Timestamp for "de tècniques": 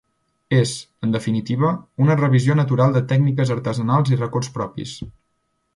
2.99-3.53